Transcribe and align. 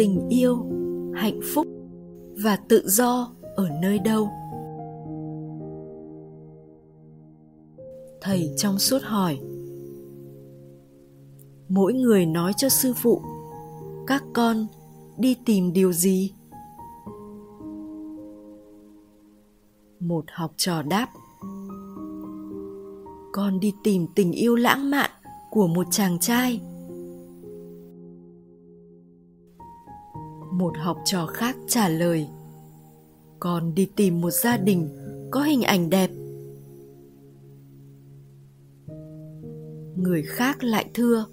tình 0.00 0.28
yêu, 0.28 0.66
hạnh 1.14 1.40
phúc 1.54 1.66
và 2.42 2.56
tự 2.56 2.82
do 2.88 3.32
ở 3.56 3.68
nơi 3.82 3.98
đâu? 3.98 4.28
Thầy 8.20 8.54
trong 8.56 8.78
suốt 8.78 9.02
hỏi. 9.02 9.40
Mỗi 11.68 11.92
người 11.92 12.26
nói 12.26 12.52
cho 12.56 12.68
sư 12.68 12.92
phụ, 12.96 13.22
các 14.06 14.24
con 14.32 14.66
đi 15.18 15.36
tìm 15.44 15.72
điều 15.72 15.92
gì? 15.92 16.32
Một 20.00 20.24
học 20.32 20.52
trò 20.56 20.82
đáp. 20.82 21.08
Con 23.32 23.60
đi 23.60 23.72
tìm 23.84 24.06
tình 24.14 24.32
yêu 24.32 24.56
lãng 24.56 24.90
mạn 24.90 25.10
của 25.50 25.66
một 25.66 25.86
chàng 25.90 26.18
trai. 26.18 26.60
Một 30.70 30.76
học 30.78 30.98
trò 31.04 31.26
khác 31.26 31.56
trả 31.68 31.88
lời. 31.88 32.26
Con 33.40 33.74
đi 33.74 33.88
tìm 33.96 34.20
một 34.20 34.30
gia 34.30 34.56
đình 34.56 34.88
có 35.30 35.42
hình 35.42 35.62
ảnh 35.62 35.90
đẹp. 35.90 36.10
Người 39.96 40.22
khác 40.22 40.64
lại 40.64 40.90
thưa, 40.94 41.24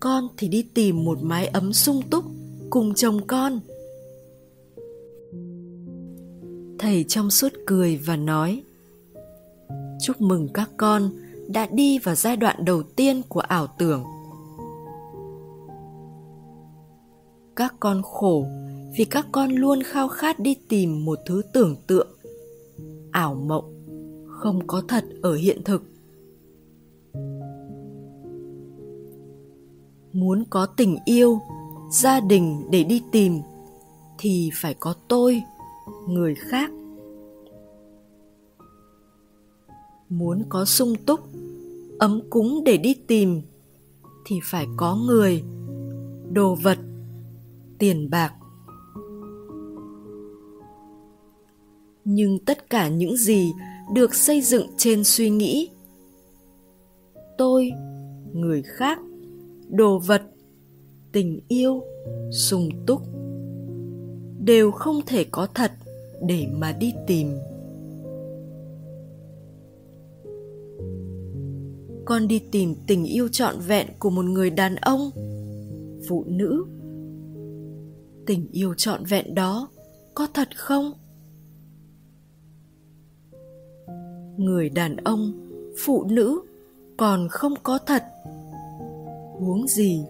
con 0.00 0.28
thì 0.36 0.48
đi 0.48 0.62
tìm 0.74 1.04
một 1.04 1.18
mái 1.22 1.46
ấm 1.46 1.72
sung 1.72 2.02
túc 2.10 2.24
cùng 2.70 2.94
chồng 2.94 3.26
con. 3.26 3.60
Thầy 6.78 7.04
trong 7.08 7.30
suốt 7.30 7.52
cười 7.66 7.96
và 7.96 8.16
nói, 8.16 8.62
chúc 10.00 10.20
mừng 10.20 10.48
các 10.54 10.70
con 10.76 11.10
đã 11.48 11.66
đi 11.66 11.98
vào 11.98 12.14
giai 12.14 12.36
đoạn 12.36 12.64
đầu 12.64 12.82
tiên 12.82 13.22
của 13.28 13.40
ảo 13.40 13.66
tưởng. 13.78 14.04
Các 17.56 17.74
con 17.80 18.02
khổ 18.02 18.46
vì 18.98 19.04
các 19.04 19.26
con 19.32 19.50
luôn 19.50 19.82
khao 19.82 20.08
khát 20.08 20.40
đi 20.40 20.56
tìm 20.68 21.04
một 21.04 21.18
thứ 21.26 21.42
tưởng 21.52 21.76
tượng. 21.86 22.08
Ảo 23.10 23.34
mộng 23.34 23.84
không 24.28 24.66
có 24.66 24.82
thật 24.88 25.04
ở 25.22 25.34
hiện 25.34 25.62
thực. 25.64 25.82
Muốn 30.12 30.44
có 30.50 30.66
tình 30.66 30.98
yêu, 31.04 31.40
gia 31.92 32.20
đình 32.20 32.70
để 32.70 32.84
đi 32.84 33.02
tìm 33.12 33.40
thì 34.18 34.50
phải 34.54 34.74
có 34.74 34.94
tôi, 35.08 35.42
người 36.08 36.34
khác. 36.34 36.70
Muốn 40.08 40.42
có 40.48 40.64
sung 40.64 40.94
túc, 41.06 41.20
ấm 41.98 42.20
cúng 42.30 42.62
để 42.64 42.76
đi 42.76 42.94
tìm 43.06 43.42
thì 44.24 44.40
phải 44.44 44.66
có 44.76 44.96
người, 44.96 45.42
đồ 46.32 46.54
vật 46.54 46.78
tiền 47.82 48.10
bạc. 48.10 48.32
Nhưng 52.04 52.38
tất 52.38 52.70
cả 52.70 52.88
những 52.88 53.16
gì 53.16 53.52
được 53.94 54.14
xây 54.14 54.40
dựng 54.40 54.66
trên 54.76 55.04
suy 55.04 55.30
nghĩ, 55.30 55.70
tôi, 57.38 57.70
người 58.32 58.62
khác, 58.62 58.98
đồ 59.68 59.98
vật, 59.98 60.22
tình 61.12 61.40
yêu, 61.48 61.82
sung 62.30 62.68
túc, 62.86 63.02
đều 64.44 64.70
không 64.70 65.00
thể 65.06 65.24
có 65.24 65.46
thật 65.54 65.72
để 66.26 66.46
mà 66.52 66.72
đi 66.72 66.94
tìm. 67.06 67.28
Con 72.04 72.28
đi 72.28 72.38
tìm 72.50 72.74
tình 72.86 73.04
yêu 73.04 73.28
trọn 73.28 73.54
vẹn 73.66 73.86
của 73.98 74.10
một 74.10 74.24
người 74.24 74.50
đàn 74.50 74.74
ông, 74.74 75.10
phụ 76.08 76.24
nữ 76.26 76.64
tình 78.26 78.48
yêu 78.52 78.74
trọn 78.74 79.04
vẹn 79.04 79.34
đó 79.34 79.68
có 80.14 80.28
thật 80.34 80.48
không? 80.56 80.92
Người 84.36 84.68
đàn 84.68 84.96
ông, 84.96 85.48
phụ 85.84 86.04
nữ 86.04 86.40
còn 86.96 87.28
không 87.30 87.54
có 87.62 87.78
thật. 87.78 88.04
Huống 89.38 89.68
gì 89.68 90.04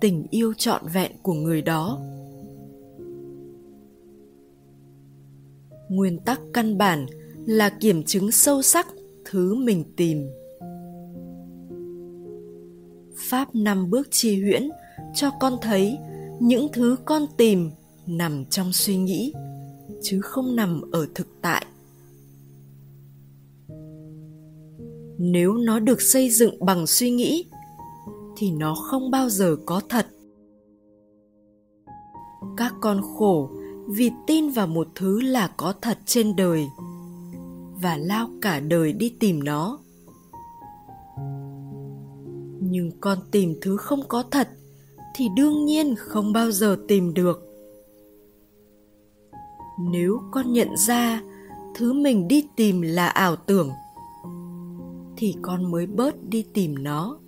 tình 0.00 0.26
yêu 0.30 0.52
trọn 0.56 0.82
vẹn 0.94 1.12
của 1.22 1.32
người 1.32 1.62
đó? 1.62 2.00
Nguyên 5.88 6.18
tắc 6.18 6.40
căn 6.54 6.78
bản 6.78 7.06
là 7.46 7.70
kiểm 7.80 8.02
chứng 8.02 8.32
sâu 8.32 8.62
sắc 8.62 8.86
thứ 9.24 9.54
mình 9.54 9.84
tìm. 9.96 10.30
Pháp 13.16 13.54
năm 13.54 13.90
bước 13.90 14.08
chi 14.10 14.42
huyễn 14.42 14.68
cho 15.14 15.30
con 15.40 15.56
thấy 15.62 15.98
những 16.40 16.68
thứ 16.72 16.96
con 17.04 17.26
tìm 17.36 17.70
nằm 18.06 18.44
trong 18.44 18.72
suy 18.72 18.96
nghĩ, 18.96 19.32
chứ 20.02 20.20
không 20.20 20.56
nằm 20.56 20.82
ở 20.92 21.06
thực 21.14 21.26
tại. 21.42 21.66
Nếu 25.18 25.54
nó 25.54 25.78
được 25.78 26.00
xây 26.00 26.30
dựng 26.30 26.64
bằng 26.64 26.86
suy 26.86 27.10
nghĩ, 27.10 27.44
thì 28.36 28.50
nó 28.50 28.74
không 28.74 29.10
bao 29.10 29.28
giờ 29.28 29.56
có 29.66 29.80
thật. 29.88 30.06
Các 32.56 32.74
con 32.80 33.00
khổ 33.02 33.50
vì 33.88 34.10
tin 34.26 34.48
vào 34.48 34.66
một 34.66 34.88
thứ 34.94 35.20
là 35.20 35.48
có 35.56 35.74
thật 35.82 35.98
trên 36.06 36.36
đời 36.36 36.66
và 37.82 37.96
lao 37.96 38.30
cả 38.42 38.60
đời 38.60 38.92
đi 38.92 39.16
tìm 39.20 39.44
nó. 39.44 39.78
Nhưng 42.60 42.90
con 43.00 43.18
tìm 43.30 43.54
thứ 43.60 43.76
không 43.76 44.00
có 44.08 44.22
thật 44.30 44.48
thì 45.14 45.28
đương 45.36 45.64
nhiên 45.64 45.94
không 45.98 46.32
bao 46.32 46.50
giờ 46.50 46.76
tìm 46.88 47.14
được. 47.14 47.46
Nếu 49.80 50.20
con 50.32 50.52
nhận 50.52 50.76
ra 50.76 51.22
thứ 51.74 51.92
mình 51.92 52.28
đi 52.28 52.48
tìm 52.56 52.80
là 52.80 53.06
ảo 53.06 53.36
tưởng, 53.36 53.70
thì 55.16 55.34
con 55.42 55.70
mới 55.70 55.86
bớt 55.86 56.14
đi 56.28 56.44
tìm 56.54 56.82
nó. 56.82 57.18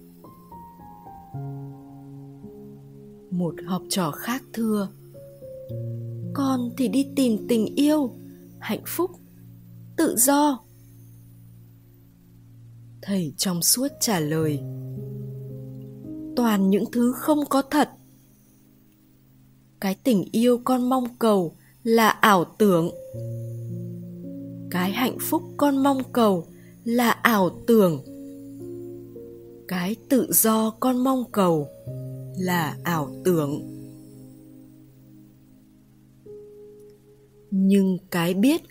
Một 3.30 3.54
học 3.66 3.82
trò 3.88 4.10
khác 4.10 4.42
thưa, 4.52 4.88
con 6.34 6.70
thì 6.76 6.88
đi 6.88 7.06
tìm 7.16 7.46
tình 7.48 7.74
yêu, 7.74 8.10
hạnh 8.58 8.82
phúc, 8.86 9.10
tự 9.96 10.16
do. 10.16 10.60
Thầy 13.02 13.34
trong 13.36 13.62
suốt 13.62 13.88
trả 14.00 14.20
lời 14.20 14.60
toàn 16.36 16.70
những 16.70 16.84
thứ 16.92 17.12
không 17.12 17.46
có 17.46 17.62
thật. 17.62 17.88
Cái 19.80 19.96
tình 20.04 20.24
yêu 20.32 20.60
con 20.64 20.88
mong 20.88 21.04
cầu 21.18 21.56
là 21.82 22.08
ảo 22.08 22.44
tưởng. 22.58 22.90
Cái 24.70 24.92
hạnh 24.92 25.18
phúc 25.20 25.42
con 25.56 25.82
mong 25.82 26.02
cầu 26.12 26.46
là 26.84 27.10
ảo 27.10 27.50
tưởng. 27.66 28.04
Cái 29.68 29.96
tự 30.08 30.32
do 30.32 30.70
con 30.70 31.04
mong 31.04 31.24
cầu 31.32 31.68
là 32.38 32.76
ảo 32.82 33.10
tưởng. 33.24 33.68
Nhưng 37.50 37.98
cái 38.10 38.34
biết 38.34 38.62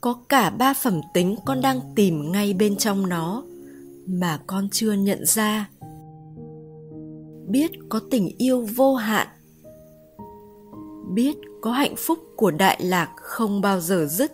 có 0.00 0.14
cả 0.28 0.50
ba 0.50 0.74
phẩm 0.74 1.00
tính 1.14 1.36
con 1.46 1.60
đang 1.60 1.80
tìm 1.96 2.32
ngay 2.32 2.52
bên 2.52 2.76
trong 2.76 3.08
nó 3.08 3.44
mà 4.06 4.40
con 4.46 4.68
chưa 4.72 4.92
nhận 4.92 5.26
ra 5.26 5.68
biết 7.48 7.70
có 7.88 8.00
tình 8.10 8.30
yêu 8.38 8.66
vô 8.76 8.94
hạn, 8.94 9.26
biết 11.14 11.36
có 11.60 11.72
hạnh 11.72 11.94
phúc 11.96 12.18
của 12.36 12.50
đại 12.50 12.80
lạc 12.84 13.12
không 13.16 13.60
bao 13.60 13.80
giờ 13.80 14.06
dứt, 14.06 14.32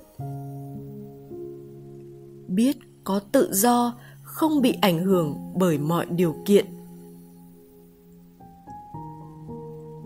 biết 2.48 2.76
có 3.04 3.20
tự 3.32 3.52
do 3.52 3.94
không 4.22 4.62
bị 4.62 4.74
ảnh 4.80 5.04
hưởng 5.04 5.36
bởi 5.56 5.78
mọi 5.78 6.06
điều 6.06 6.34
kiện, 6.44 6.66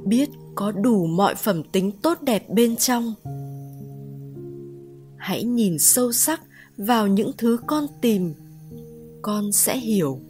biết 0.04 0.28
có 0.54 0.72
đủ 0.72 1.06
mọi 1.06 1.34
phẩm 1.34 1.62
tính 1.72 1.92
tốt 2.02 2.22
đẹp 2.22 2.50
bên 2.50 2.76
trong. 2.76 3.14
Hãy 5.16 5.44
nhìn 5.44 5.78
sâu 5.78 6.12
sắc 6.12 6.40
vào 6.76 7.06
những 7.06 7.30
thứ 7.38 7.58
con 7.66 7.86
tìm, 8.00 8.34
con 9.22 9.52
sẽ 9.52 9.78
hiểu 9.78 10.20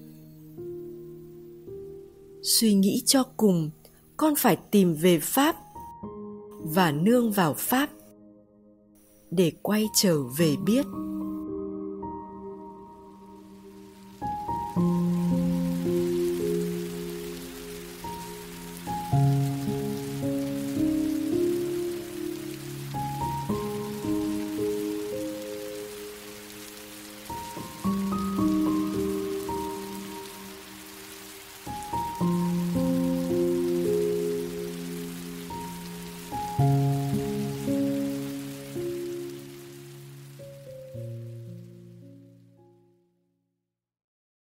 suy 2.43 2.75
nghĩ 2.75 3.03
cho 3.07 3.23
cùng, 3.37 3.71
con 4.17 4.35
phải 4.39 4.57
tìm 4.71 4.95
về 4.95 5.19
pháp 5.19 5.57
và 6.63 6.93
nương 6.93 7.33
vào 7.33 7.55
pháp 7.55 7.91
để 9.31 9.53
quay 9.63 9.87
trở 9.95 10.23
về 10.23 10.57
biết. 10.67 10.87